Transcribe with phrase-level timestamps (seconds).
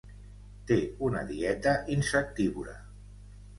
[0.71, 0.77] Té
[1.09, 2.77] una dieta insectívora.